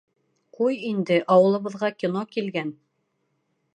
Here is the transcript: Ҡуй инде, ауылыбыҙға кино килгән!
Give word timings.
Ҡуй 0.59 0.77
инде, 0.91 1.19
ауылыбыҙға 1.35 1.91
кино 1.99 2.25
килгән! 2.33 2.77